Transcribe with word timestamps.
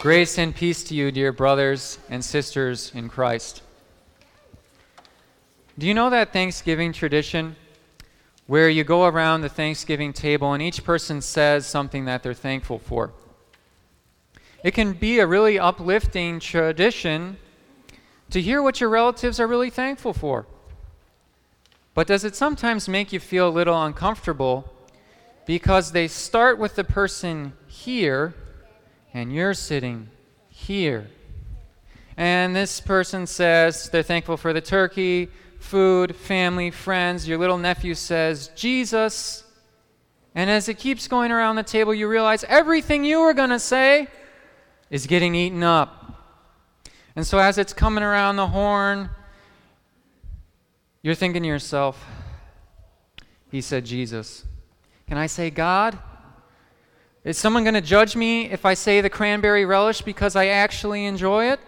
Grace 0.00 0.38
and 0.38 0.54
peace 0.54 0.84
to 0.84 0.94
you, 0.94 1.10
dear 1.10 1.32
brothers 1.32 1.98
and 2.08 2.24
sisters 2.24 2.92
in 2.94 3.08
Christ. 3.08 3.62
Do 5.76 5.88
you 5.88 5.92
know 5.92 6.08
that 6.08 6.32
Thanksgiving 6.32 6.92
tradition 6.92 7.56
where 8.46 8.68
you 8.68 8.84
go 8.84 9.06
around 9.06 9.40
the 9.40 9.48
Thanksgiving 9.48 10.12
table 10.12 10.52
and 10.52 10.62
each 10.62 10.84
person 10.84 11.20
says 11.20 11.66
something 11.66 12.04
that 12.04 12.22
they're 12.22 12.32
thankful 12.32 12.78
for? 12.78 13.12
It 14.62 14.70
can 14.70 14.92
be 14.92 15.18
a 15.18 15.26
really 15.26 15.58
uplifting 15.58 16.38
tradition 16.38 17.36
to 18.30 18.40
hear 18.40 18.62
what 18.62 18.80
your 18.80 18.90
relatives 18.90 19.40
are 19.40 19.48
really 19.48 19.70
thankful 19.70 20.12
for. 20.12 20.46
But 21.94 22.06
does 22.06 22.22
it 22.22 22.36
sometimes 22.36 22.88
make 22.88 23.12
you 23.12 23.18
feel 23.18 23.48
a 23.48 23.50
little 23.50 23.82
uncomfortable 23.82 24.72
because 25.44 25.90
they 25.90 26.06
start 26.06 26.56
with 26.56 26.76
the 26.76 26.84
person 26.84 27.54
here 27.66 28.34
and 29.18 29.34
you're 29.34 29.54
sitting 29.54 30.08
here? 30.48 31.08
And 32.16 32.54
this 32.54 32.80
person 32.80 33.26
says 33.26 33.90
they're 33.90 34.04
thankful 34.04 34.36
for 34.36 34.52
the 34.52 34.60
turkey, 34.60 35.28
food, 35.58 36.14
family, 36.14 36.70
friends. 36.70 37.26
Your 37.26 37.36
little 37.36 37.58
nephew 37.58 37.94
says, 37.94 38.48
Jesus. 38.54 39.42
And 40.36 40.48
as 40.48 40.68
it 40.68 40.78
keeps 40.78 41.08
going 41.08 41.32
around 41.32 41.56
the 41.56 41.64
table, 41.64 41.92
you 41.92 42.06
realize 42.06 42.44
everything 42.44 43.04
you 43.04 43.20
were 43.20 43.34
going 43.34 43.50
to 43.50 43.58
say 43.58 44.06
is 44.88 45.08
getting 45.08 45.34
eaten 45.34 45.64
up. 45.64 46.84
And 47.16 47.26
so 47.26 47.38
as 47.38 47.58
it's 47.58 47.72
coming 47.72 48.04
around 48.04 48.36
the 48.36 48.46
horn, 48.46 49.10
you're 51.02 51.16
thinking 51.16 51.42
to 51.42 51.48
yourself, 51.48 52.04
he 53.50 53.60
said 53.60 53.84
Jesus. 53.84 54.44
Can 55.08 55.18
I 55.18 55.26
say 55.26 55.50
God? 55.50 55.98
Is 57.24 57.36
someone 57.36 57.64
going 57.64 57.74
to 57.74 57.80
judge 57.80 58.16
me 58.16 58.50
if 58.50 58.64
I 58.64 58.74
say 58.74 59.00
the 59.00 59.10
cranberry 59.10 59.64
relish 59.64 60.02
because 60.02 60.36
I 60.36 60.46
actually 60.46 61.04
enjoy 61.04 61.46
it? 61.46 61.60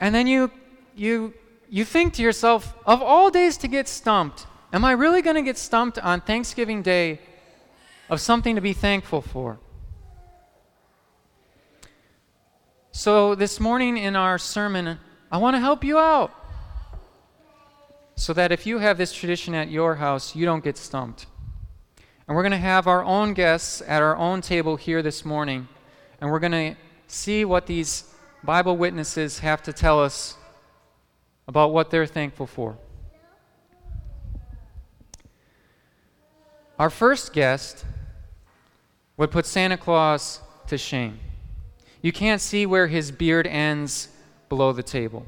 And 0.00 0.14
then 0.14 0.26
you 0.26 0.50
you 0.94 1.34
you 1.68 1.84
think 1.84 2.14
to 2.14 2.22
yourself, 2.22 2.74
of 2.84 3.00
all 3.00 3.30
days 3.30 3.56
to 3.58 3.68
get 3.68 3.88
stumped, 3.88 4.46
am 4.72 4.84
I 4.84 4.92
really 4.92 5.22
going 5.22 5.36
to 5.36 5.42
get 5.42 5.56
stumped 5.56 5.98
on 5.98 6.20
Thanksgiving 6.20 6.82
Day 6.82 7.20
of 8.08 8.20
something 8.20 8.56
to 8.56 8.60
be 8.60 8.72
thankful 8.72 9.20
for? 9.22 9.60
So, 12.90 13.36
this 13.36 13.60
morning 13.60 13.96
in 13.96 14.16
our 14.16 14.36
sermon, 14.36 14.98
I 15.30 15.38
want 15.38 15.54
to 15.54 15.60
help 15.60 15.84
you 15.84 15.98
out 15.98 16.34
so 18.16 18.32
that 18.34 18.50
if 18.52 18.66
you 18.66 18.78
have 18.78 18.98
this 18.98 19.12
tradition 19.12 19.54
at 19.54 19.70
your 19.70 19.94
house, 19.94 20.34
you 20.34 20.44
don't 20.44 20.62
get 20.62 20.76
stumped. 20.76 21.26
And 22.30 22.36
we're 22.36 22.44
going 22.44 22.52
to 22.52 22.58
have 22.58 22.86
our 22.86 23.02
own 23.02 23.34
guests 23.34 23.82
at 23.88 24.02
our 24.02 24.16
own 24.16 24.40
table 24.40 24.76
here 24.76 25.02
this 25.02 25.24
morning, 25.24 25.66
and 26.20 26.30
we're 26.30 26.38
going 26.38 26.52
to 26.52 26.76
see 27.08 27.44
what 27.44 27.66
these 27.66 28.04
Bible 28.44 28.76
witnesses 28.76 29.40
have 29.40 29.64
to 29.64 29.72
tell 29.72 30.00
us 30.00 30.36
about 31.48 31.72
what 31.72 31.90
they're 31.90 32.06
thankful 32.06 32.46
for. 32.46 32.78
Our 36.78 36.88
first 36.88 37.32
guest 37.32 37.84
would 39.16 39.32
put 39.32 39.44
Santa 39.44 39.76
Claus 39.76 40.40
to 40.68 40.78
shame. 40.78 41.18
You 42.00 42.12
can't 42.12 42.40
see 42.40 42.64
where 42.64 42.86
his 42.86 43.10
beard 43.10 43.48
ends 43.48 44.06
below 44.48 44.72
the 44.72 44.84
table. 44.84 45.26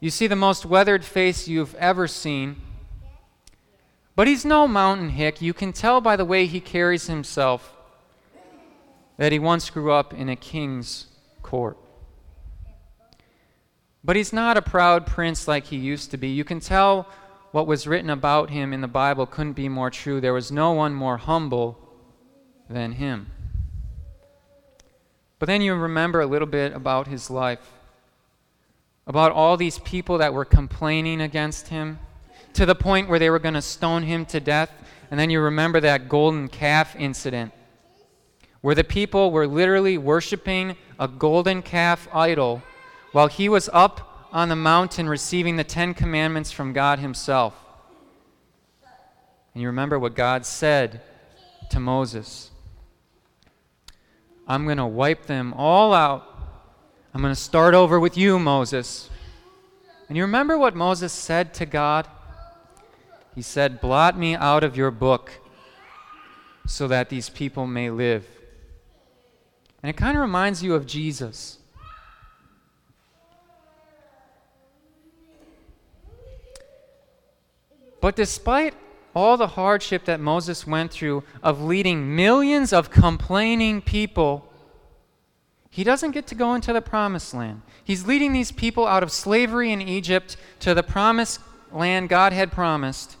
You 0.00 0.10
see 0.10 0.26
the 0.26 0.36
most 0.36 0.66
weathered 0.66 1.02
face 1.02 1.48
you've 1.48 1.74
ever 1.76 2.06
seen. 2.06 2.56
But 4.18 4.26
he's 4.26 4.44
no 4.44 4.66
mountain 4.66 5.10
hick. 5.10 5.40
You 5.40 5.54
can 5.54 5.72
tell 5.72 6.00
by 6.00 6.16
the 6.16 6.24
way 6.24 6.46
he 6.46 6.58
carries 6.58 7.06
himself 7.06 7.76
that 9.16 9.30
he 9.30 9.38
once 9.38 9.70
grew 9.70 9.92
up 9.92 10.12
in 10.12 10.28
a 10.28 10.34
king's 10.34 11.06
court. 11.40 11.78
But 14.02 14.16
he's 14.16 14.32
not 14.32 14.56
a 14.56 14.60
proud 14.60 15.06
prince 15.06 15.46
like 15.46 15.66
he 15.66 15.76
used 15.76 16.10
to 16.10 16.16
be. 16.16 16.30
You 16.30 16.42
can 16.42 16.58
tell 16.58 17.06
what 17.52 17.68
was 17.68 17.86
written 17.86 18.10
about 18.10 18.50
him 18.50 18.72
in 18.72 18.80
the 18.80 18.88
Bible 18.88 19.24
couldn't 19.24 19.52
be 19.52 19.68
more 19.68 19.88
true. 19.88 20.20
There 20.20 20.34
was 20.34 20.50
no 20.50 20.72
one 20.72 20.94
more 20.94 21.18
humble 21.18 21.78
than 22.68 22.94
him. 22.94 23.28
But 25.38 25.46
then 25.46 25.62
you 25.62 25.76
remember 25.76 26.20
a 26.20 26.26
little 26.26 26.48
bit 26.48 26.72
about 26.72 27.06
his 27.06 27.30
life, 27.30 27.70
about 29.06 29.30
all 29.30 29.56
these 29.56 29.78
people 29.78 30.18
that 30.18 30.34
were 30.34 30.44
complaining 30.44 31.20
against 31.20 31.68
him 31.68 32.00
to 32.54 32.66
the 32.66 32.74
point 32.74 33.08
where 33.08 33.18
they 33.18 33.30
were 33.30 33.38
going 33.38 33.54
to 33.54 33.62
stone 33.62 34.02
him 34.02 34.24
to 34.26 34.40
death. 34.40 34.72
And 35.10 35.18
then 35.18 35.30
you 35.30 35.40
remember 35.40 35.80
that 35.80 36.08
golden 36.08 36.48
calf 36.48 36.94
incident 36.96 37.52
where 38.60 38.74
the 38.74 38.84
people 38.84 39.30
were 39.30 39.46
literally 39.46 39.96
worshiping 39.96 40.76
a 40.98 41.08
golden 41.08 41.62
calf 41.62 42.08
idol 42.12 42.62
while 43.12 43.28
he 43.28 43.48
was 43.48 43.70
up 43.72 44.28
on 44.32 44.48
the 44.48 44.56
mountain 44.56 45.08
receiving 45.08 45.56
the 45.56 45.64
Ten 45.64 45.94
Commandments 45.94 46.50
from 46.50 46.72
God 46.72 46.98
Himself. 46.98 47.54
And 49.54 49.62
you 49.62 49.68
remember 49.68 49.98
what 49.98 50.14
God 50.14 50.44
said 50.44 51.00
to 51.70 51.80
Moses 51.80 52.50
I'm 54.46 54.64
going 54.64 54.78
to 54.78 54.86
wipe 54.86 55.26
them 55.26 55.52
all 55.54 55.92
out. 55.92 56.24
I'm 57.12 57.20
going 57.20 57.34
to 57.34 57.40
start 57.40 57.74
over 57.74 58.00
with 58.00 58.16
you, 58.16 58.38
Moses. 58.38 59.10
And 60.08 60.16
you 60.16 60.22
remember 60.22 60.56
what 60.56 60.74
Moses 60.74 61.12
said 61.12 61.52
to 61.54 61.66
God? 61.66 62.08
He 63.34 63.42
said, 63.42 63.80
Blot 63.80 64.18
me 64.18 64.34
out 64.34 64.64
of 64.64 64.76
your 64.76 64.90
book 64.90 65.40
so 66.66 66.88
that 66.88 67.08
these 67.08 67.28
people 67.28 67.66
may 67.66 67.90
live. 67.90 68.26
And 69.82 69.90
it 69.90 69.96
kind 69.96 70.16
of 70.16 70.22
reminds 70.22 70.62
you 70.62 70.74
of 70.74 70.86
Jesus. 70.86 71.58
But 78.00 78.16
despite 78.16 78.74
all 79.14 79.36
the 79.36 79.48
hardship 79.48 80.04
that 80.04 80.20
Moses 80.20 80.66
went 80.66 80.92
through 80.92 81.24
of 81.42 81.62
leading 81.62 82.14
millions 82.14 82.72
of 82.72 82.90
complaining 82.90 83.82
people, 83.82 84.52
he 85.70 85.84
doesn't 85.84 86.12
get 86.12 86.26
to 86.28 86.34
go 86.34 86.54
into 86.54 86.72
the 86.72 86.80
promised 86.80 87.34
land. 87.34 87.62
He's 87.84 88.06
leading 88.06 88.32
these 88.32 88.52
people 88.52 88.86
out 88.86 89.02
of 89.02 89.12
slavery 89.12 89.72
in 89.72 89.80
Egypt 89.80 90.36
to 90.60 90.74
the 90.74 90.82
promised 90.82 91.40
land 91.72 92.08
God 92.08 92.32
had 92.32 92.50
promised. 92.50 93.17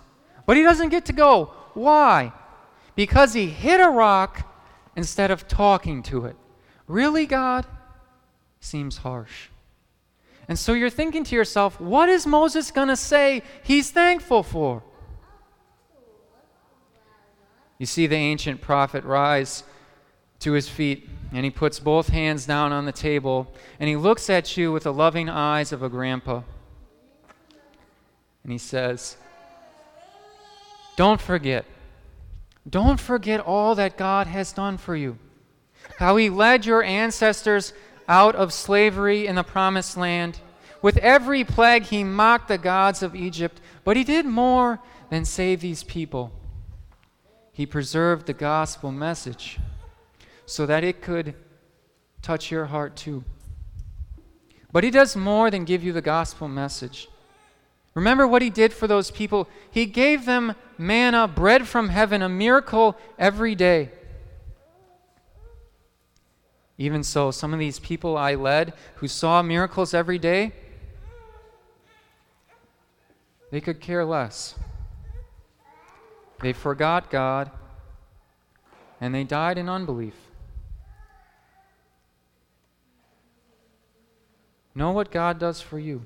But 0.48 0.56
he 0.56 0.62
doesn't 0.62 0.88
get 0.88 1.04
to 1.04 1.12
go. 1.12 1.52
Why? 1.74 2.32
Because 2.94 3.34
he 3.34 3.48
hit 3.48 3.82
a 3.82 3.90
rock 3.90 4.50
instead 4.96 5.30
of 5.30 5.46
talking 5.46 6.02
to 6.04 6.24
it. 6.24 6.36
Really, 6.86 7.26
God? 7.26 7.66
Seems 8.58 8.96
harsh. 8.96 9.48
And 10.48 10.58
so 10.58 10.72
you're 10.72 10.88
thinking 10.88 11.22
to 11.24 11.36
yourself, 11.36 11.78
what 11.78 12.08
is 12.08 12.26
Moses 12.26 12.70
going 12.70 12.88
to 12.88 12.96
say 12.96 13.42
he's 13.62 13.90
thankful 13.90 14.42
for? 14.42 14.82
You 17.76 17.84
see 17.84 18.06
the 18.06 18.16
ancient 18.16 18.62
prophet 18.62 19.04
rise 19.04 19.64
to 20.40 20.52
his 20.52 20.66
feet, 20.66 21.10
and 21.30 21.44
he 21.44 21.50
puts 21.50 21.78
both 21.78 22.08
hands 22.08 22.46
down 22.46 22.72
on 22.72 22.86
the 22.86 22.92
table, 22.92 23.52
and 23.78 23.86
he 23.86 23.96
looks 23.96 24.30
at 24.30 24.56
you 24.56 24.72
with 24.72 24.84
the 24.84 24.94
loving 24.94 25.28
eyes 25.28 25.72
of 25.72 25.82
a 25.82 25.90
grandpa. 25.90 26.40
And 28.42 28.50
he 28.50 28.56
says, 28.56 29.18
Don't 30.98 31.20
forget. 31.20 31.64
Don't 32.68 32.98
forget 32.98 33.38
all 33.38 33.76
that 33.76 33.96
God 33.96 34.26
has 34.26 34.52
done 34.52 34.76
for 34.76 34.96
you. 34.96 35.16
How 35.98 36.16
he 36.16 36.28
led 36.28 36.66
your 36.66 36.82
ancestors 36.82 37.72
out 38.08 38.34
of 38.34 38.52
slavery 38.52 39.26
in 39.28 39.36
the 39.36 39.44
promised 39.44 39.96
land. 39.96 40.40
With 40.82 40.96
every 40.98 41.44
plague, 41.44 41.84
he 41.84 42.02
mocked 42.02 42.48
the 42.48 42.58
gods 42.58 43.02
of 43.02 43.14
Egypt, 43.14 43.60
but 43.84 43.96
he 43.96 44.02
did 44.02 44.26
more 44.26 44.80
than 45.08 45.24
save 45.24 45.60
these 45.60 45.84
people 45.84 46.32
he 47.58 47.66
preserved 47.66 48.26
the 48.26 48.32
gospel 48.32 48.92
message 48.92 49.58
so 50.46 50.64
that 50.64 50.84
it 50.84 51.02
could 51.02 51.34
touch 52.22 52.52
your 52.52 52.66
heart 52.66 52.94
too. 52.94 53.24
But 54.70 54.84
he 54.84 54.92
does 54.92 55.16
more 55.16 55.50
than 55.50 55.64
give 55.64 55.82
you 55.82 55.92
the 55.92 56.00
gospel 56.00 56.46
message. 56.46 57.08
Remember 57.98 58.28
what 58.28 58.42
he 58.42 58.48
did 58.48 58.72
for 58.72 58.86
those 58.86 59.10
people? 59.10 59.48
He 59.72 59.84
gave 59.84 60.24
them 60.24 60.54
manna, 60.78 61.26
bread 61.26 61.66
from 61.66 61.88
heaven, 61.88 62.22
a 62.22 62.28
miracle 62.28 62.96
every 63.18 63.56
day. 63.56 63.90
Even 66.78 67.02
so, 67.02 67.32
some 67.32 67.52
of 67.52 67.58
these 67.58 67.80
people 67.80 68.16
I 68.16 68.36
led 68.36 68.72
who 68.98 69.08
saw 69.08 69.42
miracles 69.42 69.94
every 69.94 70.16
day, 70.16 70.52
they 73.50 73.60
could 73.60 73.80
care 73.80 74.04
less. 74.04 74.54
They 76.40 76.52
forgot 76.52 77.10
God 77.10 77.50
and 79.00 79.12
they 79.12 79.24
died 79.24 79.58
in 79.58 79.68
unbelief. 79.68 80.14
Know 84.72 84.92
what 84.92 85.10
God 85.10 85.40
does 85.40 85.60
for 85.60 85.80
you. 85.80 86.02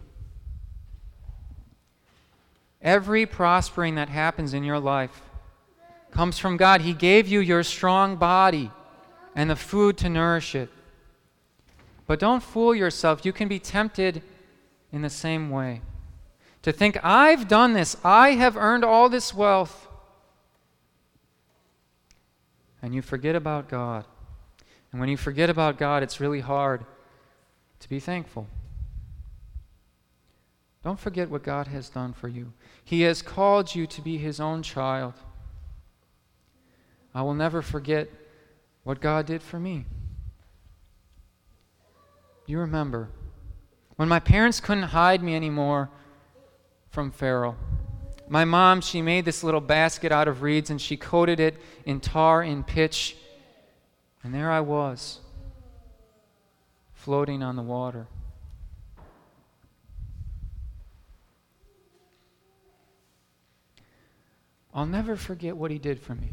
Every 2.82 3.26
prospering 3.26 3.94
that 3.94 4.08
happens 4.08 4.54
in 4.54 4.64
your 4.64 4.80
life 4.80 5.22
comes 6.10 6.38
from 6.38 6.56
God. 6.56 6.80
He 6.80 6.92
gave 6.92 7.28
you 7.28 7.40
your 7.40 7.62
strong 7.62 8.16
body 8.16 8.70
and 9.34 9.48
the 9.48 9.56
food 9.56 9.96
to 9.98 10.08
nourish 10.08 10.54
it. 10.54 10.68
But 12.06 12.18
don't 12.18 12.42
fool 12.42 12.74
yourself. 12.74 13.24
You 13.24 13.32
can 13.32 13.48
be 13.48 13.58
tempted 13.58 14.22
in 14.92 15.02
the 15.02 15.10
same 15.10 15.48
way 15.48 15.80
to 16.62 16.72
think, 16.72 16.96
I've 17.02 17.48
done 17.48 17.72
this, 17.72 17.96
I 18.04 18.32
have 18.32 18.56
earned 18.56 18.84
all 18.84 19.08
this 19.08 19.34
wealth. 19.34 19.88
And 22.80 22.94
you 22.94 23.02
forget 23.02 23.34
about 23.34 23.68
God. 23.68 24.04
And 24.90 25.00
when 25.00 25.08
you 25.08 25.16
forget 25.16 25.50
about 25.50 25.78
God, 25.78 26.02
it's 26.02 26.20
really 26.20 26.40
hard 26.40 26.84
to 27.80 27.88
be 27.88 27.98
thankful. 27.98 28.46
Don't 30.84 30.98
forget 30.98 31.30
what 31.30 31.44
God 31.44 31.68
has 31.68 31.88
done 31.88 32.12
for 32.12 32.28
you. 32.28 32.52
He 32.84 33.02
has 33.02 33.22
called 33.22 33.74
you 33.74 33.86
to 33.86 34.00
be 34.00 34.18
His 34.18 34.40
own 34.40 34.62
child. 34.62 35.14
I 37.14 37.22
will 37.22 37.34
never 37.34 37.62
forget 37.62 38.08
what 38.84 39.00
God 39.00 39.26
did 39.26 39.42
for 39.42 39.60
me. 39.60 39.86
You 42.46 42.58
remember 42.58 43.08
when 43.96 44.08
my 44.08 44.18
parents 44.18 44.60
couldn't 44.60 44.84
hide 44.84 45.22
me 45.22 45.36
anymore 45.36 45.90
from 46.90 47.12
Pharaoh. 47.12 47.56
My 48.28 48.44
mom, 48.44 48.80
she 48.80 49.02
made 49.02 49.24
this 49.24 49.44
little 49.44 49.60
basket 49.60 50.10
out 50.10 50.26
of 50.26 50.42
reeds 50.42 50.70
and 50.70 50.80
she 50.80 50.96
coated 50.96 51.38
it 51.38 51.56
in 51.84 52.00
tar 52.00 52.42
and 52.42 52.66
pitch. 52.66 53.16
And 54.24 54.34
there 54.34 54.50
I 54.50 54.60
was, 54.60 55.20
floating 56.94 57.42
on 57.42 57.56
the 57.56 57.62
water. 57.62 58.06
I'll 64.74 64.86
never 64.86 65.16
forget 65.16 65.56
what 65.56 65.70
he 65.70 65.78
did 65.78 66.00
for 66.00 66.14
me. 66.14 66.30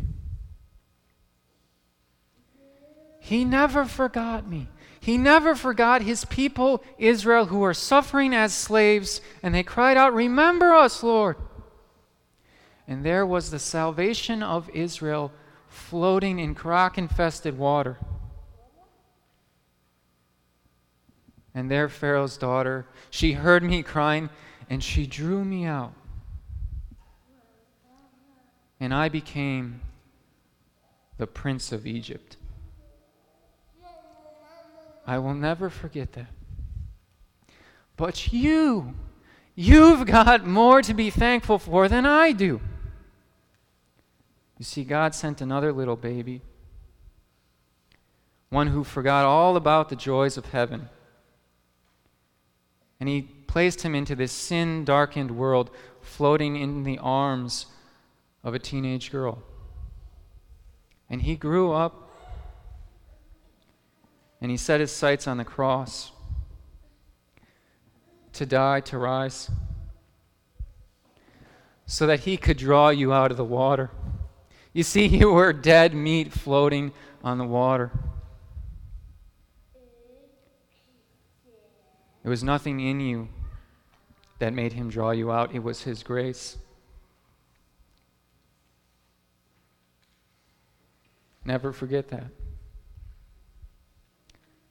He 3.19 3.43
never 3.43 3.85
forgot 3.85 4.47
me. 4.47 4.69
He 5.01 5.17
never 5.17 5.55
forgot 5.55 6.01
his 6.01 6.25
people, 6.25 6.83
Israel, 6.97 7.45
who 7.45 7.59
were 7.59 7.73
suffering 7.73 8.33
as 8.33 8.53
slaves, 8.53 9.21
and 9.43 9.53
they 9.53 9.63
cried 9.63 9.97
out, 9.97 10.13
Remember 10.13 10.73
us, 10.73 11.03
Lord. 11.03 11.35
And 12.87 13.05
there 13.05 13.25
was 13.25 13.51
the 13.51 13.59
salvation 13.59 14.41
of 14.41 14.69
Israel 14.71 15.31
floating 15.67 16.39
in 16.39 16.55
croc 16.55 16.97
infested 16.97 17.57
water. 17.57 17.99
And 21.53 21.69
there, 21.69 21.89
Pharaoh's 21.89 22.37
daughter, 22.37 22.87
she 23.09 23.33
heard 23.33 23.63
me 23.63 23.83
crying, 23.83 24.29
and 24.69 24.83
she 24.83 25.05
drew 25.05 25.43
me 25.45 25.65
out. 25.65 25.93
And 28.79 28.93
I 28.93 29.09
became 29.09 29.81
the 31.17 31.27
prince 31.27 31.71
of 31.71 31.85
Egypt. 31.85 32.37
I 35.05 35.17
will 35.17 35.33
never 35.33 35.69
forget 35.69 36.13
that. 36.13 36.27
But 37.97 38.31
you, 38.31 38.93
you've 39.55 40.05
got 40.05 40.45
more 40.45 40.81
to 40.81 40.93
be 40.93 41.09
thankful 41.09 41.59
for 41.59 41.89
than 41.89 42.05
I 42.05 42.31
do. 42.31 42.61
You 44.57 44.65
see, 44.65 44.83
God 44.83 45.15
sent 45.15 45.41
another 45.41 45.73
little 45.73 45.95
baby, 45.95 46.41
one 48.49 48.67
who 48.67 48.83
forgot 48.83 49.25
all 49.25 49.57
about 49.57 49.89
the 49.89 49.95
joys 49.95 50.37
of 50.37 50.45
heaven. 50.47 50.89
And 52.99 53.09
He 53.09 53.23
placed 53.47 53.81
him 53.81 53.95
into 53.95 54.15
this 54.15 54.31
sin 54.31 54.85
darkened 54.85 55.31
world, 55.31 55.71
floating 56.01 56.55
in 56.55 56.83
the 56.83 56.97
arms 56.99 57.65
of 58.43 58.53
a 58.53 58.59
teenage 58.59 59.11
girl. 59.11 59.41
And 61.09 61.21
he 61.21 61.35
grew 61.35 61.71
up 61.71 62.09
and 64.41 64.49
he 64.49 64.57
set 64.57 64.79
his 64.79 64.91
sights 64.91 65.27
on 65.27 65.37
the 65.37 65.45
cross 65.45 66.11
to 68.33 68.45
die, 68.45 68.79
to 68.79 68.97
rise, 68.97 69.51
so 71.85 72.07
that 72.07 72.21
he 72.21 72.37
could 72.37 72.57
draw 72.57 72.89
you 72.89 73.11
out 73.11 73.31
of 73.31 73.37
the 73.37 73.43
water. 73.43 73.89
You 74.71 74.83
see, 74.83 75.05
you 75.17 75.31
were 75.31 75.51
dead 75.51 75.93
meat 75.93 76.31
floating 76.31 76.93
on 77.23 77.37
the 77.37 77.45
water. 77.45 77.91
It 82.23 82.29
was 82.29 82.43
nothing 82.43 82.79
in 82.79 82.99
you 82.99 83.29
that 84.39 84.53
made 84.53 84.73
him 84.73 84.89
draw 84.89 85.11
you 85.11 85.31
out, 85.31 85.53
it 85.53 85.63
was 85.63 85.83
his 85.83 86.03
grace. 86.03 86.57
Never 91.45 91.71
forget 91.71 92.09
that. 92.09 92.27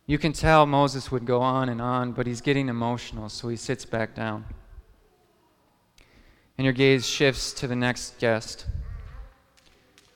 You 0.06 0.16
can 0.16 0.32
tell 0.32 0.64
Moses 0.64 1.10
would 1.10 1.26
go 1.26 1.42
on 1.42 1.68
and 1.68 1.82
on, 1.82 2.12
but 2.12 2.26
he's 2.26 2.40
getting 2.40 2.68
emotional, 2.68 3.28
so 3.28 3.48
he 3.48 3.56
sits 3.56 3.84
back 3.84 4.14
down. 4.14 4.46
And 6.56 6.64
your 6.64 6.72
gaze 6.72 7.06
shifts 7.06 7.52
to 7.54 7.66
the 7.66 7.76
next 7.76 8.18
guest. 8.18 8.66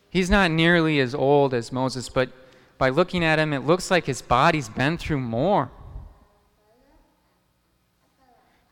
He's 0.08 0.30
not 0.30 0.50
nearly 0.50 0.98
as 0.98 1.14
old 1.14 1.52
as 1.54 1.72
Moses, 1.72 2.08
but 2.08 2.30
by 2.78 2.88
looking 2.88 3.22
at 3.22 3.38
him, 3.38 3.52
it 3.52 3.66
looks 3.66 3.90
like 3.90 4.06
his 4.06 4.22
body's 4.22 4.68
been 4.68 4.96
through 4.98 5.20
more. 5.20 5.70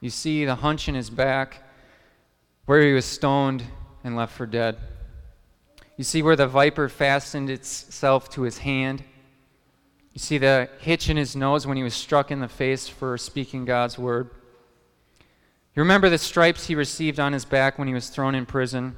You 0.00 0.08
see 0.10 0.44
the 0.44 0.56
hunch 0.56 0.88
in 0.88 0.94
his 0.94 1.10
back 1.10 1.62
where 2.64 2.80
he 2.80 2.92
was 2.92 3.04
stoned 3.04 3.64
and 4.02 4.16
left 4.16 4.32
for 4.34 4.46
dead. 4.46 4.78
You 6.00 6.04
see 6.04 6.22
where 6.22 6.34
the 6.34 6.46
viper 6.46 6.88
fastened 6.88 7.50
itself 7.50 8.30
to 8.30 8.40
his 8.40 8.56
hand. 8.56 9.04
You 10.14 10.18
see 10.18 10.38
the 10.38 10.70
hitch 10.80 11.10
in 11.10 11.18
his 11.18 11.36
nose 11.36 11.66
when 11.66 11.76
he 11.76 11.82
was 11.82 11.92
struck 11.92 12.30
in 12.30 12.40
the 12.40 12.48
face 12.48 12.88
for 12.88 13.18
speaking 13.18 13.66
God's 13.66 13.98
word. 13.98 14.30
You 15.76 15.82
remember 15.82 16.08
the 16.08 16.16
stripes 16.16 16.68
he 16.68 16.74
received 16.74 17.20
on 17.20 17.34
his 17.34 17.44
back 17.44 17.78
when 17.78 17.86
he 17.86 17.92
was 17.92 18.08
thrown 18.08 18.34
in 18.34 18.46
prison. 18.46 18.96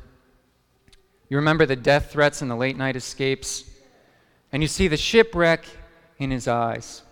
You 1.28 1.38
remember 1.38 1.66
the 1.66 1.74
death 1.74 2.12
threats 2.12 2.40
and 2.40 2.48
the 2.48 2.54
late 2.54 2.76
night 2.76 2.94
escapes. 2.94 3.68
And 4.52 4.62
you 4.62 4.68
see 4.68 4.86
the 4.86 4.96
shipwreck 4.96 5.64
in 6.18 6.30
his 6.30 6.46
eyes. 6.46 7.02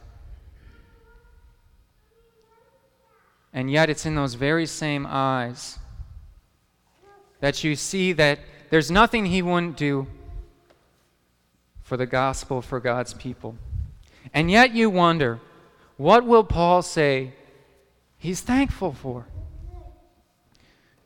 And 3.53 3.69
yet, 3.69 3.91
it's 3.91 4.07
in 4.07 4.15
those 4.15 4.35
very 4.35 4.67
same 4.67 5.05
eyes 5.05 5.81
that 7.41 7.65
you 7.65 7.75
see 7.75 8.13
that 8.13 8.39
there's 8.71 8.91
nothing 8.91 9.27
he 9.27 9.43
wouldn't 9.43 9.77
do 9.77 10.07
for 11.83 11.97
the 11.97 12.07
gospel, 12.07 12.63
for 12.63 12.81
God's 12.81 13.13
people. 13.15 13.57
And 14.33 14.51
yet 14.51 14.73
you 14.73 14.89
wonder, 14.89 15.41
what 15.97 16.25
will 16.25 16.45
Paul 16.45 16.83
say 16.83 17.35
he's 18.17 18.41
thankful 18.41 18.93
for? 18.93 19.27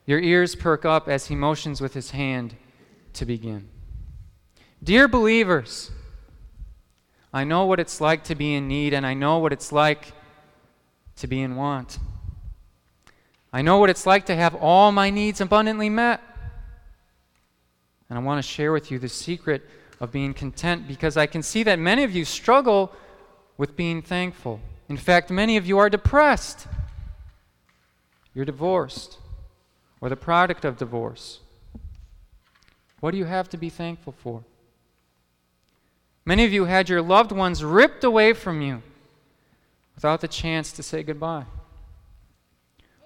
Your 0.05 0.19
ears 0.19 0.55
perk 0.55 0.85
up 0.85 1.09
as 1.09 1.27
he 1.27 1.35
motions 1.35 1.81
with 1.81 1.95
his 1.95 2.11
hand 2.11 2.55
to 3.13 3.25
begin. 3.25 3.67
Dear 4.83 5.07
believers, 5.07 5.89
I 7.33 7.43
know 7.43 7.65
what 7.65 7.79
it's 7.79 7.99
like 7.99 8.23
to 8.25 8.35
be 8.35 8.53
in 8.53 8.67
need, 8.67 8.93
and 8.93 9.05
I 9.05 9.15
know 9.15 9.39
what 9.39 9.51
it's 9.51 9.71
like 9.71 10.13
to 11.15 11.27
be 11.27 11.41
in 11.41 11.55
want. 11.55 11.97
I 13.51 13.63
know 13.63 13.79
what 13.79 13.89
it's 13.89 14.05
like 14.05 14.27
to 14.27 14.35
have 14.35 14.53
all 14.53 14.91
my 14.91 15.09
needs 15.09 15.41
abundantly 15.41 15.89
met. 15.89 16.21
And 18.09 18.19
I 18.19 18.21
want 18.21 18.43
to 18.43 18.47
share 18.47 18.71
with 18.71 18.91
you 18.91 18.99
the 18.99 19.09
secret 19.09 19.67
of 19.99 20.11
being 20.11 20.33
content 20.33 20.87
because 20.87 21.17
I 21.17 21.25
can 21.25 21.41
see 21.41 21.63
that 21.63 21.79
many 21.79 22.03
of 22.03 22.15
you 22.15 22.25
struggle 22.25 22.91
with 23.57 23.75
being 23.75 24.01
thankful. 24.01 24.59
In 24.89 24.97
fact, 24.97 25.31
many 25.31 25.57
of 25.57 25.65
you 25.65 25.77
are 25.77 25.89
depressed. 25.89 26.67
You're 28.33 28.45
divorced 28.45 29.17
or 30.01 30.09
the 30.09 30.15
product 30.15 30.65
of 30.65 30.77
divorce. 30.77 31.39
What 32.99 33.11
do 33.11 33.17
you 33.17 33.25
have 33.25 33.49
to 33.49 33.57
be 33.57 33.69
thankful 33.69 34.13
for? 34.13 34.43
Many 36.25 36.43
of 36.43 36.51
you 36.51 36.65
had 36.65 36.89
your 36.89 37.01
loved 37.01 37.31
ones 37.31 37.63
ripped 37.63 38.03
away 38.03 38.33
from 38.33 38.61
you 38.61 38.81
without 39.93 40.21
the 40.21 40.27
chance 40.27 40.71
to 40.73 40.83
say 40.83 41.03
goodbye. 41.03 41.45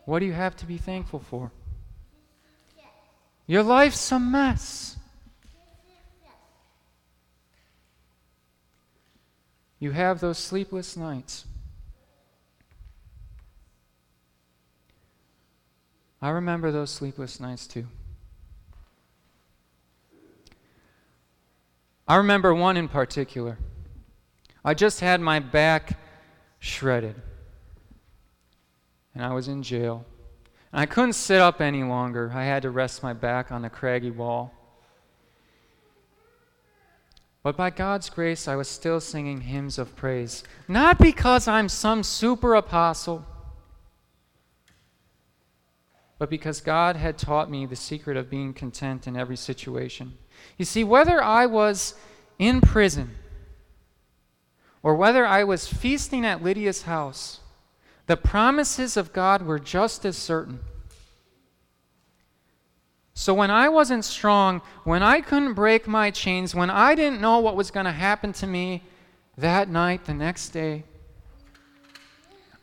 What 0.05 0.19
do 0.19 0.25
you 0.25 0.33
have 0.33 0.55
to 0.57 0.65
be 0.65 0.77
thankful 0.77 1.19
for? 1.19 1.51
Your 3.49 3.63
life's 3.63 4.11
a 4.11 4.19
mess. 4.19 4.95
You 9.79 9.89
have 9.89 10.19
those 10.19 10.37
sleepless 10.37 10.95
nights. 10.95 11.45
I 16.21 16.29
remember 16.29 16.71
those 16.71 16.91
sleepless 16.91 17.39
nights 17.39 17.65
too. 17.65 17.87
I 22.07 22.17
remember 22.17 22.53
one 22.53 22.77
in 22.77 22.87
particular. 22.87 23.57
I 24.63 24.75
just 24.75 24.99
had 24.99 25.21
my 25.21 25.39
back 25.39 25.97
shredded, 26.59 27.15
and 29.15 29.25
I 29.25 29.33
was 29.33 29.47
in 29.47 29.63
jail. 29.63 30.05
I 30.71 30.85
couldn't 30.85 31.13
sit 31.13 31.41
up 31.41 31.61
any 31.61 31.83
longer. 31.83 32.31
I 32.33 32.45
had 32.45 32.61
to 32.61 32.69
rest 32.69 33.01
my 33.01 33.13
back 33.13 33.51
on 33.51 33.63
the 33.63 33.69
craggy 33.69 34.11
wall. 34.11 34.53
But 37.41 37.57
by 37.57 37.69
God's 37.69 38.09
grace, 38.09 38.47
I 38.47 38.55
was 38.55 38.67
still 38.67 38.99
singing 38.99 39.41
hymns 39.41 39.79
of 39.79 39.95
praise. 39.95 40.43
Not 40.67 40.99
because 40.99 41.47
I'm 41.47 41.69
some 41.69 42.03
super 42.03 42.53
apostle, 42.53 43.25
but 46.19 46.29
because 46.29 46.59
God 46.59 46.97
had 46.97 47.17
taught 47.17 47.49
me 47.49 47.65
the 47.65 47.77
secret 47.77 48.17
of 48.17 48.29
being 48.29 48.53
content 48.53 49.07
in 49.07 49.15
every 49.15 49.37
situation. 49.37 50.17
You 50.57 50.65
see, 50.65 50.83
whether 50.83 51.23
I 51.23 51.45
was 51.45 51.95
in 52.37 52.59
prison 52.59 53.15
or 54.83 54.95
whether 54.95 55.25
I 55.25 55.45
was 55.45 55.67
feasting 55.67 56.25
at 56.25 56.43
Lydia's 56.43 56.83
house, 56.83 57.39
the 58.09 58.17
promises 58.17 58.97
of 58.97 59.13
God 59.13 59.43
were 59.43 59.59
just 59.59 60.03
as 60.03 60.17
certain. 60.17 60.61
So 63.13 63.35
when 63.35 63.51
I 63.51 63.69
wasn't 63.69 64.03
strong, 64.03 64.63
when 64.83 65.03
I 65.03 65.21
couldn't 65.21 65.53
break 65.53 65.87
my 65.87 66.09
chains, 66.09 66.55
when 66.55 66.71
I 66.71 66.95
didn't 66.95 67.21
know 67.21 67.37
what 67.37 67.55
was 67.55 67.69
going 67.69 67.85
to 67.85 67.91
happen 67.91 68.33
to 68.33 68.47
me 68.47 68.81
that 69.37 69.69
night, 69.69 70.05
the 70.05 70.15
next 70.15 70.49
day, 70.49 70.85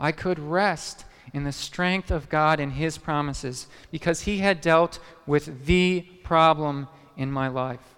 I 0.01 0.11
could 0.11 0.41
rest 0.41 1.05
in 1.33 1.45
the 1.45 1.53
strength 1.53 2.11
of 2.11 2.29
God 2.29 2.59
and 2.59 2.73
His 2.73 2.99
promises 2.99 3.69
because 3.93 4.23
He 4.23 4.39
had 4.39 4.61
dealt 4.61 4.99
with 5.29 5.65
the 5.67 6.01
problem 6.25 6.89
in 7.17 7.31
my 7.31 7.47
life. 7.47 7.95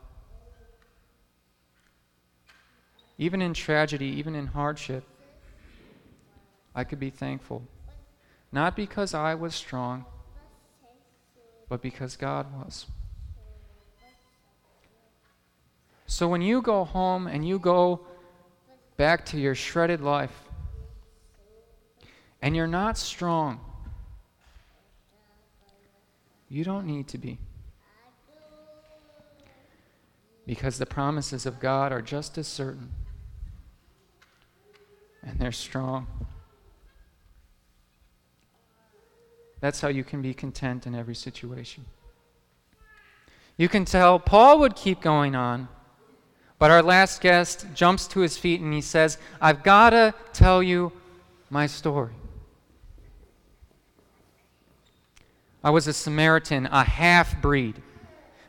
Even 3.17 3.41
in 3.41 3.55
tragedy, 3.55 4.09
even 4.09 4.35
in 4.35 4.49
hardship, 4.49 5.03
I 6.79 6.85
could 6.85 7.01
be 7.01 7.11
thankful. 7.11 7.65
Not 8.53 8.77
because 8.77 9.13
I 9.13 9.35
was 9.35 9.53
strong, 9.53 10.05
but 11.69 11.83
because 11.83 12.15
God 12.15 12.47
was. 12.55 12.87
So 16.07 16.29
when 16.29 16.41
you 16.41 16.63
go 16.63 16.85
home 16.85 17.27
and 17.27 17.45
you 17.47 17.59
go 17.59 18.07
back 18.97 19.27
to 19.27 19.41
your 19.41 19.57
shredded 19.57 20.01
life, 20.01 20.45
and 22.41 22.55
you're 22.55 22.69
not 22.69 22.97
strong, 22.97 23.59
you 26.49 26.63
don't 26.63 26.87
need 26.87 27.09
to 27.09 27.19
be. 27.19 27.39
Because 30.47 30.79
the 30.79 30.87
promises 30.87 31.45
of 31.45 31.59
God 31.59 31.91
are 31.91 32.01
just 32.01 32.39
as 32.39 32.47
certain 32.47 32.93
and 35.25 35.41
they're 35.41 35.51
strong. 35.51 36.07
That's 39.61 39.81
how 39.81 39.89
you 39.89 40.05
can 40.05 40.23
be 40.23 40.35
content 40.35 40.87
in 40.87 40.95
every 40.95 41.15
situation. 41.15 41.85
You 43.57 43.69
can 43.69 43.85
tell 43.85 44.19
Paul 44.19 44.61
would 44.61 44.77
keep 44.77 45.01
going 45.01 45.35
on, 45.35 45.69
but 46.59 46.71
our 46.71 46.83
last 46.83 47.21
guest 47.21 47.67
jumps 47.75 48.07
to 48.09 48.21
his 48.21 48.39
feet 48.39 48.61
and 48.61 48.73
he 48.73 48.81
says, 48.81 49.19
I've 49.41 49.63
got 49.63 49.91
to 49.91 50.15
tell 50.33 50.63
you 50.63 50.93
my 51.51 51.67
story. 51.67 52.13
I 55.63 55.71
was 55.71 55.89
a 55.89 55.93
Samaritan, 55.93 56.67
a 56.67 56.85
half 56.85 57.41
breed. 57.43 57.83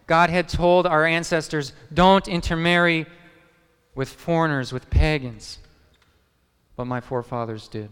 God 0.06 0.30
had 0.30 0.48
told 0.48 0.86
our 0.86 1.06
ancestors, 1.06 1.74
don't 1.92 2.28
intermarry 2.28 3.08
with 3.96 4.10
foreigners, 4.10 4.72
with 4.72 4.90
pagans 4.90 5.60
but 6.80 6.86
my 6.86 7.02
forefathers 7.02 7.68
did. 7.68 7.90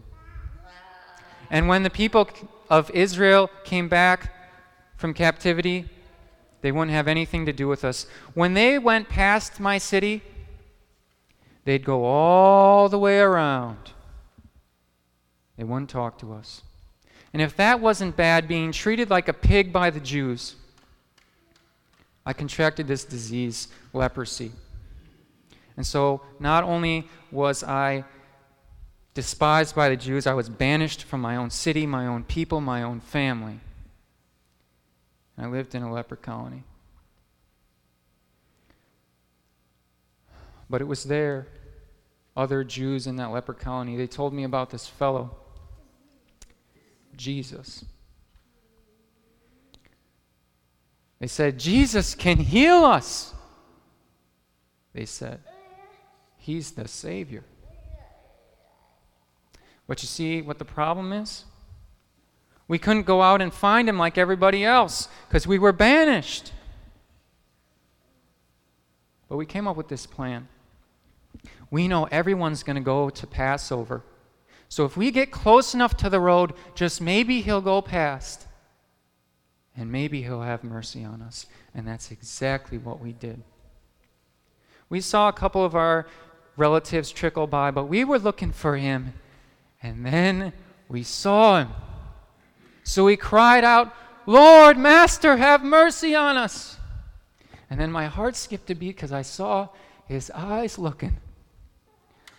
And 1.50 1.68
when 1.68 1.82
the 1.82 1.90
people 1.90 2.28
of 2.68 2.90
Israel 2.90 3.50
came 3.64 3.88
back 3.88 4.32
from 4.96 5.14
captivity, 5.14 5.88
they 6.60 6.72
wouldn't 6.72 6.90
have 6.90 7.08
anything 7.08 7.46
to 7.46 7.52
do 7.52 7.68
with 7.68 7.84
us. 7.84 8.06
When 8.34 8.54
they 8.54 8.78
went 8.78 9.08
past 9.08 9.60
my 9.60 9.78
city, 9.78 10.22
they'd 11.64 11.84
go 11.84 12.04
all 12.04 12.88
the 12.88 12.98
way 12.98 13.20
around. 13.20 13.92
They 15.56 15.64
wouldn't 15.64 15.90
talk 15.90 16.18
to 16.18 16.32
us. 16.32 16.62
And 17.32 17.42
if 17.42 17.56
that 17.56 17.80
wasn't 17.80 18.16
bad, 18.16 18.48
being 18.48 18.72
treated 18.72 19.10
like 19.10 19.28
a 19.28 19.32
pig 19.32 19.72
by 19.72 19.90
the 19.90 20.00
Jews, 20.00 20.56
I 22.24 22.32
contracted 22.32 22.88
this 22.88 23.04
disease, 23.04 23.68
leprosy. 23.92 24.52
And 25.76 25.86
so 25.86 26.22
not 26.40 26.64
only 26.64 27.08
was 27.30 27.62
I 27.62 28.04
despised 29.18 29.74
by 29.74 29.88
the 29.88 29.96
Jews. 29.96 30.28
I 30.28 30.34
was 30.34 30.48
banished 30.48 31.02
from 31.02 31.20
my 31.20 31.34
own 31.34 31.50
city, 31.50 31.88
my 31.88 32.06
own 32.06 32.22
people, 32.22 32.60
my 32.60 32.84
own 32.84 33.00
family. 33.00 33.58
I 35.36 35.48
lived 35.48 35.74
in 35.74 35.82
a 35.82 35.92
leper 35.92 36.14
colony. 36.14 36.62
But 40.70 40.80
it 40.80 40.84
was 40.84 41.02
there, 41.02 41.48
other 42.36 42.62
Jews 42.62 43.08
in 43.08 43.16
that 43.16 43.32
leper 43.32 43.54
colony, 43.54 43.96
they 43.96 44.06
told 44.06 44.32
me 44.32 44.44
about 44.44 44.70
this 44.70 44.86
fellow, 44.86 45.34
Jesus. 47.16 47.84
They 51.18 51.26
said, 51.26 51.58
Jesus 51.58 52.14
can 52.14 52.36
heal 52.36 52.84
us. 52.84 53.34
They 54.92 55.06
said, 55.06 55.40
He's 56.36 56.70
the 56.70 56.86
Savior. 56.86 57.42
But 59.88 60.02
you 60.02 60.06
see 60.06 60.42
what 60.42 60.58
the 60.58 60.64
problem 60.64 61.12
is? 61.12 61.44
We 62.68 62.78
couldn't 62.78 63.06
go 63.06 63.22
out 63.22 63.40
and 63.40 63.52
find 63.52 63.88
him 63.88 63.98
like 63.98 64.18
everybody 64.18 64.64
else 64.64 65.08
because 65.26 65.46
we 65.46 65.58
were 65.58 65.72
banished. 65.72 66.52
But 69.28 69.38
we 69.38 69.46
came 69.46 69.66
up 69.66 69.76
with 69.76 69.88
this 69.88 70.06
plan. 70.06 70.46
We 71.70 71.88
know 71.88 72.04
everyone's 72.10 72.62
going 72.62 72.76
to 72.76 72.82
go 72.82 73.08
to 73.08 73.26
Passover. 73.26 74.02
So 74.68 74.84
if 74.84 74.96
we 74.96 75.10
get 75.10 75.30
close 75.30 75.72
enough 75.72 75.96
to 75.98 76.10
the 76.10 76.20
road, 76.20 76.52
just 76.74 77.00
maybe 77.00 77.40
he'll 77.40 77.62
go 77.62 77.80
past. 77.80 78.46
And 79.74 79.90
maybe 79.90 80.22
he'll 80.22 80.42
have 80.42 80.62
mercy 80.62 81.04
on 81.04 81.22
us. 81.22 81.46
And 81.74 81.88
that's 81.88 82.10
exactly 82.10 82.76
what 82.76 83.00
we 83.00 83.12
did. 83.12 83.42
We 84.90 85.00
saw 85.00 85.28
a 85.28 85.32
couple 85.32 85.64
of 85.64 85.74
our 85.74 86.06
relatives 86.58 87.10
trickle 87.10 87.46
by, 87.46 87.70
but 87.70 87.84
we 87.84 88.04
were 88.04 88.18
looking 88.18 88.52
for 88.52 88.76
him 88.76 89.14
and 89.82 90.04
then 90.04 90.52
we 90.88 91.02
saw 91.02 91.60
him. 91.60 91.68
So 92.84 93.04
we 93.04 93.16
cried 93.16 93.64
out, 93.64 93.94
Lord, 94.26 94.76
Master, 94.76 95.36
have 95.36 95.62
mercy 95.62 96.14
on 96.14 96.36
us. 96.36 96.76
And 97.70 97.78
then 97.78 97.92
my 97.92 98.06
heart 98.06 98.36
skipped 98.36 98.70
a 98.70 98.74
beat 98.74 98.96
because 98.96 99.12
I 99.12 99.22
saw 99.22 99.68
his 100.06 100.30
eyes 100.34 100.78
looking 100.78 101.18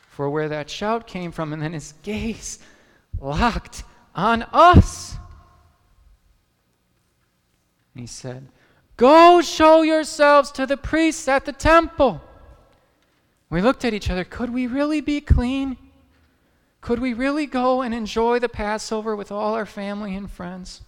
for 0.10 0.30
where 0.30 0.50
that 0.50 0.70
shout 0.70 1.08
came 1.08 1.32
from, 1.32 1.54
and 1.54 1.62
then 1.62 1.74
his 1.74 1.94
gaze 2.04 2.60
locked 3.22 3.84
on 4.14 4.44
us. 4.52 5.16
And 7.94 8.02
he 8.02 8.08
said, 8.08 8.50
Go 8.98 9.42
show 9.42 9.82
yourselves 9.82 10.52
to 10.52 10.66
the 10.66 10.76
priests 10.76 11.28
at 11.28 11.46
the 11.46 11.54
temple. 11.54 12.22
We 13.50 13.62
looked 13.62 13.86
at 13.86 13.94
each 13.94 14.10
other. 14.10 14.26
Could 14.26 14.54
we 14.54 14.68
really 14.68 15.00
be 15.00 15.22
clean? 15.22 15.78
Could 16.82 17.00
we 17.00 17.14
really 17.14 17.46
go 17.46 17.82
and 17.82 17.94
enjoy 17.94 18.40
the 18.40 18.50
Passover 18.50 19.16
with 19.16 19.32
all 19.32 19.54
our 19.54 19.66
family 19.66 20.16
and 20.16 20.30
friends? 20.30 20.82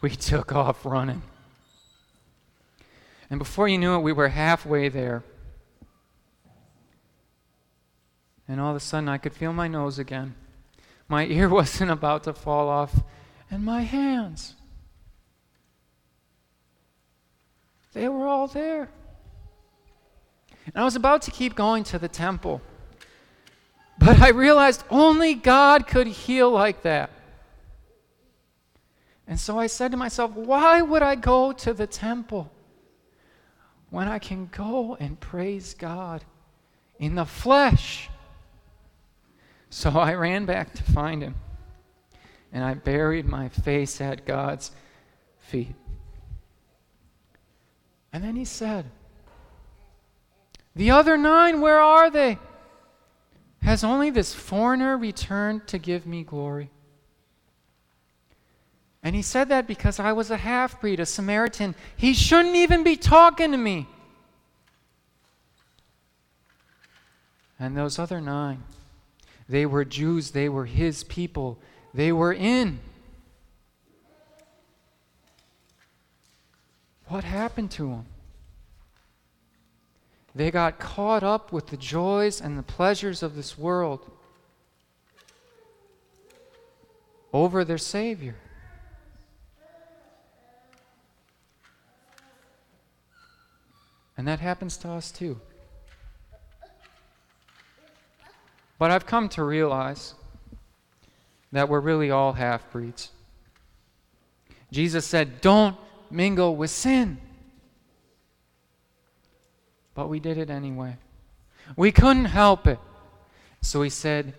We 0.00 0.10
took 0.10 0.52
off 0.52 0.84
running. 0.84 1.22
And 3.28 3.38
before 3.38 3.68
you 3.68 3.78
knew 3.78 3.94
it, 3.94 4.00
we 4.00 4.12
were 4.12 4.28
halfway 4.28 4.88
there. 4.88 5.22
And 8.48 8.60
all 8.60 8.70
of 8.70 8.76
a 8.76 8.80
sudden, 8.80 9.08
I 9.08 9.18
could 9.18 9.32
feel 9.32 9.52
my 9.52 9.68
nose 9.68 10.00
again. 10.00 10.34
My 11.06 11.26
ear 11.26 11.48
wasn't 11.60 11.92
about 11.92 12.24
to 12.24 12.32
fall 12.32 12.68
off, 12.68 13.02
and 13.48 13.64
my 13.64 13.82
hands. 13.82 14.56
They 17.92 18.08
were 18.08 18.26
all 18.26 18.48
there. 18.48 18.88
And 20.66 20.76
I 20.76 20.84
was 20.84 20.96
about 20.96 21.22
to 21.22 21.30
keep 21.30 21.54
going 21.54 21.84
to 21.84 21.98
the 21.98 22.08
temple. 22.08 22.60
But 24.10 24.22
I 24.22 24.30
realized 24.30 24.82
only 24.90 25.34
God 25.34 25.86
could 25.86 26.08
heal 26.08 26.50
like 26.50 26.82
that. 26.82 27.10
And 29.28 29.38
so 29.38 29.56
I 29.56 29.68
said 29.68 29.92
to 29.92 29.96
myself, 29.96 30.32
why 30.32 30.82
would 30.82 31.00
I 31.00 31.14
go 31.14 31.52
to 31.52 31.72
the 31.72 31.86
temple 31.86 32.50
when 33.88 34.08
I 34.08 34.18
can 34.18 34.48
go 34.50 34.96
and 34.98 35.20
praise 35.20 35.74
God 35.74 36.24
in 36.98 37.14
the 37.14 37.24
flesh? 37.24 38.10
So 39.68 39.90
I 39.90 40.14
ran 40.14 40.44
back 40.44 40.72
to 40.72 40.82
find 40.82 41.22
him. 41.22 41.36
And 42.52 42.64
I 42.64 42.74
buried 42.74 43.26
my 43.26 43.48
face 43.48 44.00
at 44.00 44.26
God's 44.26 44.72
feet. 45.38 45.76
And 48.12 48.24
then 48.24 48.34
he 48.34 48.44
said, 48.44 48.86
The 50.74 50.90
other 50.90 51.16
nine, 51.16 51.60
where 51.60 51.78
are 51.78 52.10
they? 52.10 52.38
Has 53.62 53.84
only 53.84 54.10
this 54.10 54.34
foreigner 54.34 54.96
returned 54.96 55.66
to 55.68 55.78
give 55.78 56.06
me 56.06 56.24
glory? 56.24 56.70
And 59.02 59.14
he 59.14 59.22
said 59.22 59.48
that 59.48 59.66
because 59.66 59.98
I 59.98 60.12
was 60.12 60.30
a 60.30 60.36
half 60.36 60.80
breed, 60.80 61.00
a 61.00 61.06
Samaritan. 61.06 61.74
He 61.96 62.12
shouldn't 62.12 62.56
even 62.56 62.84
be 62.84 62.96
talking 62.96 63.50
to 63.52 63.56
me. 63.56 63.86
And 67.58 67.76
those 67.76 67.98
other 67.98 68.20
nine, 68.20 68.62
they 69.48 69.66
were 69.66 69.84
Jews, 69.84 70.30
they 70.30 70.48
were 70.48 70.64
his 70.66 71.04
people, 71.04 71.58
they 71.92 72.12
were 72.12 72.32
in. 72.32 72.80
What 77.08 77.24
happened 77.24 77.70
to 77.72 77.88
them? 77.88 78.06
They 80.34 80.50
got 80.50 80.78
caught 80.78 81.22
up 81.22 81.52
with 81.52 81.68
the 81.68 81.76
joys 81.76 82.40
and 82.40 82.56
the 82.56 82.62
pleasures 82.62 83.22
of 83.22 83.34
this 83.34 83.58
world 83.58 84.08
over 87.32 87.64
their 87.64 87.78
Savior. 87.78 88.36
And 94.16 94.28
that 94.28 94.40
happens 94.40 94.76
to 94.78 94.90
us 94.90 95.10
too. 95.10 95.40
But 98.78 98.90
I've 98.90 99.06
come 99.06 99.28
to 99.30 99.44
realize 99.44 100.14
that 101.52 101.68
we're 101.68 101.80
really 101.80 102.10
all 102.10 102.34
half 102.34 102.70
breeds. 102.70 103.10
Jesus 104.70 105.06
said, 105.06 105.40
Don't 105.40 105.76
mingle 106.10 106.54
with 106.54 106.70
sin. 106.70 107.18
But 110.00 110.08
we 110.08 110.18
did 110.18 110.38
it 110.38 110.48
anyway. 110.48 110.96
We 111.76 111.92
couldn't 111.92 112.24
help 112.24 112.66
it. 112.66 112.78
So 113.60 113.82
he 113.82 113.90
said, 113.90 114.32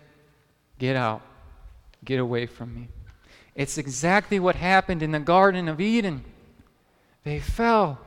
Get 0.79 0.95
out. 0.95 1.21
Get 2.03 2.19
away 2.19 2.47
from 2.47 2.73
me. 2.73 2.87
It's 3.53 3.77
exactly 3.77 4.39
what 4.39 4.55
happened 4.55 5.03
in 5.03 5.11
the 5.11 5.19
Garden 5.19 5.67
of 5.67 5.79
Eden. 5.79 6.25
They 7.23 7.39
fell. 7.39 7.99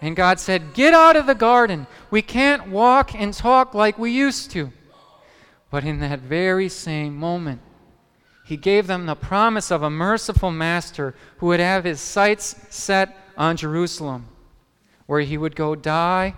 And 0.00 0.16
God 0.16 0.40
said, 0.40 0.72
Get 0.72 0.94
out 0.94 1.14
of 1.14 1.26
the 1.26 1.34
garden. 1.34 1.86
We 2.10 2.22
can't 2.22 2.68
walk 2.68 3.14
and 3.14 3.34
talk 3.34 3.74
like 3.74 3.98
we 3.98 4.10
used 4.10 4.50
to. 4.52 4.72
But 5.70 5.84
in 5.84 6.00
that 6.00 6.20
very 6.20 6.70
same 6.70 7.14
moment, 7.14 7.60
He 8.46 8.56
gave 8.56 8.86
them 8.86 9.04
the 9.04 9.14
promise 9.14 9.70
of 9.70 9.82
a 9.82 9.90
merciful 9.90 10.50
master 10.50 11.14
who 11.36 11.48
would 11.48 11.60
have 11.60 11.84
his 11.84 12.00
sights 12.00 12.56
set 12.70 13.14
on 13.36 13.58
Jerusalem, 13.58 14.28
where 15.04 15.20
he 15.20 15.36
would 15.36 15.54
go 15.54 15.74
die 15.74 16.32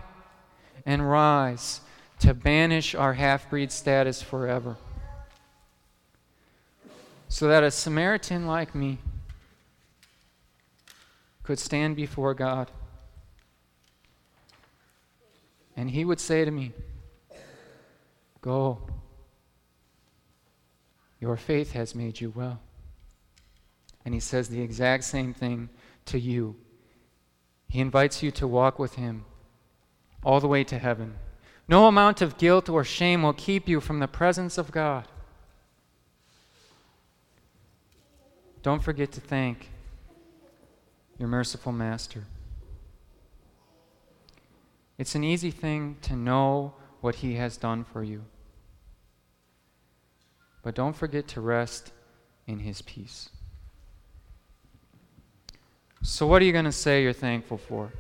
and 0.87 1.09
rise 1.09 1.81
to 2.21 2.35
banish 2.35 2.95
our 2.95 3.15
half 3.15 3.49
breed 3.51 3.73
status 3.73 4.23
forever. 4.23 4.77
So 7.29 7.49
that 7.49 7.63
a 7.63 7.71
Samaritan 7.71 8.47
like 8.47 8.75
me 8.75 8.99
could 11.43 11.59
stand 11.59 11.97
before 11.97 12.35
God 12.35 12.71
and 15.77 15.91
he 15.91 16.05
would 16.05 16.21
say 16.21 16.45
to 16.45 16.51
me, 16.51 16.73
Go. 18.41 18.79
Your 21.21 21.37
faith 21.37 21.73
has 21.73 21.95
made 21.95 22.21
you 22.21 22.31
well. 22.35 22.61
And 24.05 24.13
he 24.13 24.21
says 24.21 24.49
the 24.49 24.61
exact 24.61 25.05
same 25.05 25.33
thing 25.33 25.71
to 26.07 26.21
you. 26.21 26.57
He 27.69 27.81
invites 27.81 28.23
you 28.23 28.31
to 28.33 28.47
walk 28.47 28.79
with 28.79 28.97
him 28.97 29.25
all 30.25 30.41
the 30.41 30.49
way 30.49 30.65
to 30.65 30.79
heaven. 30.79 31.15
No 31.69 31.87
amount 31.87 32.21
of 32.21 32.39
guilt 32.39 32.69
or 32.69 32.85
shame 32.85 33.23
will 33.23 33.33
keep 33.33 33.69
you 33.69 33.81
from 33.81 34.01
the 34.01 34.09
presence 34.09 34.59
of 34.59 34.73
God. 34.73 35.07
Don't 38.63 38.83
forget 38.83 39.13
to 39.13 39.21
thank 39.21 39.71
your 41.19 41.29
merciful 41.29 41.73
Master. 41.73 42.25
It's 44.97 45.15
an 45.15 45.25
easy 45.25 45.51
thing 45.51 45.97
to 46.03 46.17
know 46.17 46.75
what 47.01 47.17
He 47.17 47.35
has 47.35 47.57
done 47.57 47.85
for 47.85 48.03
you. 48.03 48.25
But 50.63 50.75
don't 50.75 50.97
forget 50.97 51.29
to 51.29 51.41
rest 51.41 51.93
in 52.47 52.61
His 52.61 52.81
peace. 52.83 53.29
So, 56.03 56.27
what 56.27 56.41
are 56.41 56.45
you 56.45 56.53
going 56.53 56.65
to 56.65 56.73
say 56.73 57.03
you're 57.03 57.13
thankful 57.13 57.59
for? 57.59 57.93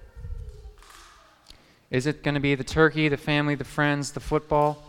Is 1.94 2.09
it 2.09 2.24
going 2.24 2.35
to 2.35 2.40
be 2.40 2.57
the 2.57 2.64
turkey, 2.64 3.09
the 3.09 3.16
family, 3.16 3.54
the 3.54 3.62
friends, 3.62 4.11
the 4.11 4.18
football? 4.18 4.83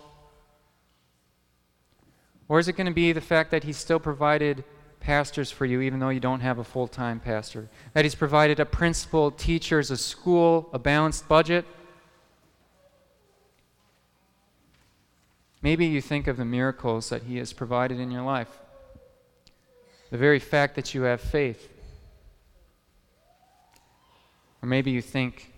Or 2.47 2.57
is 2.57 2.67
it 2.67 2.73
going 2.73 2.87
to 2.87 2.93
be 2.93 3.11
the 3.11 3.21
fact 3.21 3.51
that 3.51 3.63
He's 3.63 3.77
still 3.77 3.99
provided 3.99 4.63
pastors 4.99 5.51
for 5.51 5.67
you, 5.67 5.81
even 5.81 5.99
though 5.99 6.09
you 6.09 6.19
don't 6.19 6.39
have 6.39 6.57
a 6.57 6.63
full 6.63 6.87
time 6.87 7.19
pastor? 7.19 7.69
That 7.93 8.05
He's 8.05 8.15
provided 8.15 8.59
a 8.59 8.65
principal, 8.65 9.29
teachers, 9.29 9.91
a 9.91 9.97
school, 9.97 10.67
a 10.73 10.79
balanced 10.79 11.27
budget? 11.27 11.63
Maybe 15.61 15.85
you 15.85 16.01
think 16.01 16.25
of 16.25 16.37
the 16.37 16.45
miracles 16.45 17.09
that 17.09 17.21
He 17.21 17.37
has 17.37 17.53
provided 17.53 17.99
in 17.99 18.09
your 18.09 18.23
life, 18.23 18.49
the 20.09 20.17
very 20.17 20.39
fact 20.39 20.73
that 20.73 20.95
you 20.95 21.03
have 21.03 21.21
faith. 21.21 21.69
Or 24.63 24.67
maybe 24.67 24.89
you 24.89 25.03
think 25.03 25.51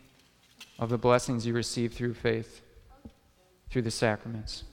of 0.79 0.89
the 0.89 0.97
blessings 0.97 1.45
you 1.45 1.53
receive 1.53 1.93
through 1.93 2.13
faith, 2.13 2.61
through 3.69 3.81
the 3.81 3.91
sacraments. 3.91 4.63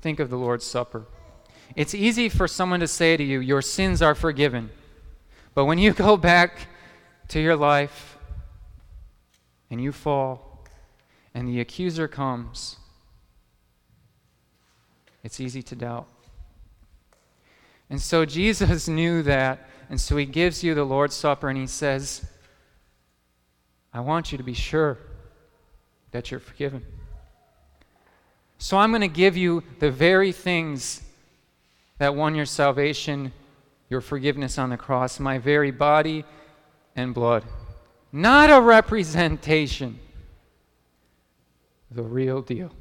Think 0.00 0.20
of 0.20 0.30
the 0.30 0.36
Lord's 0.36 0.64
Supper. 0.64 1.06
It's 1.76 1.94
easy 1.94 2.28
for 2.28 2.46
someone 2.46 2.80
to 2.80 2.88
say 2.88 3.16
to 3.16 3.24
you, 3.24 3.40
Your 3.40 3.62
sins 3.62 4.02
are 4.02 4.14
forgiven. 4.14 4.70
But 5.54 5.64
when 5.64 5.78
you 5.78 5.92
go 5.92 6.16
back 6.18 6.68
to 7.28 7.40
your 7.40 7.56
life 7.56 8.18
and 9.70 9.80
you 9.80 9.92
fall, 9.92 10.64
and 11.34 11.48
the 11.48 11.60
accuser 11.60 12.06
comes, 12.06 12.76
it's 15.22 15.40
easy 15.40 15.62
to 15.62 15.74
doubt. 15.74 16.06
And 17.90 18.00
so 18.00 18.24
Jesus 18.24 18.88
knew 18.88 19.22
that, 19.22 19.68
and 19.88 20.00
so 20.00 20.16
he 20.16 20.26
gives 20.26 20.62
you 20.62 20.74
the 20.74 20.84
Lord's 20.84 21.14
Supper 21.14 21.48
and 21.48 21.58
he 21.58 21.66
says, 21.66 22.26
I 23.94 24.00
want 24.00 24.32
you 24.32 24.38
to 24.38 24.44
be 24.44 24.52
sure 24.52 24.98
that 26.10 26.30
you're 26.30 26.40
forgiven. 26.40 26.84
So 28.58 28.76
I'm 28.76 28.90
going 28.90 29.00
to 29.00 29.08
give 29.08 29.36
you 29.36 29.62
the 29.78 29.90
very 29.90 30.32
things 30.32 31.02
that 31.98 32.14
won 32.14 32.34
your 32.34 32.44
salvation, 32.44 33.32
your 33.88 34.02
forgiveness 34.02 34.58
on 34.58 34.68
the 34.68 34.76
cross, 34.76 35.18
my 35.18 35.38
very 35.38 35.70
body 35.70 36.24
and 36.96 37.14
blood. 37.14 37.44
Not 38.12 38.50
a 38.50 38.60
representation, 38.60 39.98
the 41.90 42.02
real 42.02 42.42
deal. 42.42 42.72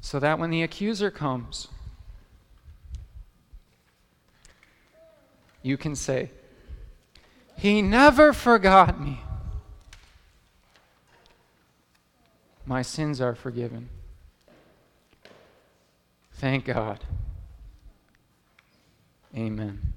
so 0.00 0.18
that 0.18 0.38
when 0.38 0.50
the 0.50 0.62
accuser 0.62 1.10
comes, 1.10 1.68
you 5.62 5.76
can 5.76 5.94
say, 5.94 6.30
He 7.60 7.82
never 7.82 8.32
forgot 8.32 8.98
me. 8.98 9.20
My 12.64 12.80
sins 12.80 13.20
are 13.20 13.34
forgiven. 13.34 13.90
Thank 16.32 16.64
God. 16.64 17.04
Amen. 19.36 19.92